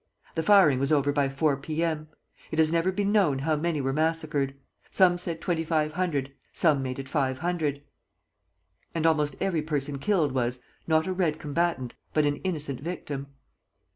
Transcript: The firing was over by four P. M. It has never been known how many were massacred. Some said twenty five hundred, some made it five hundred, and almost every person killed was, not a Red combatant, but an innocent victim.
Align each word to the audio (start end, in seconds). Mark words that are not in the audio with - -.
The 0.33 0.41
firing 0.41 0.79
was 0.79 0.91
over 0.91 1.11
by 1.11 1.29
four 1.29 1.55
P. 1.57 1.83
M. 1.83 2.07
It 2.49 2.57
has 2.57 2.71
never 2.71 2.91
been 2.91 3.11
known 3.11 3.37
how 3.37 3.55
many 3.55 3.81
were 3.81 3.93
massacred. 3.93 4.55
Some 4.89 5.19
said 5.19 5.39
twenty 5.41 5.63
five 5.63 5.91
hundred, 5.93 6.31
some 6.51 6.81
made 6.81 6.97
it 6.97 7.07
five 7.07 7.37
hundred, 7.37 7.83
and 8.95 9.05
almost 9.05 9.35
every 9.39 9.61
person 9.61 9.99
killed 9.99 10.31
was, 10.31 10.63
not 10.87 11.05
a 11.05 11.13
Red 11.13 11.37
combatant, 11.37 11.93
but 12.15 12.25
an 12.25 12.37
innocent 12.37 12.79
victim. 12.79 13.27